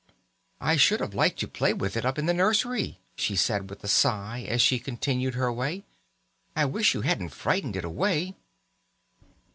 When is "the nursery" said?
2.25-2.99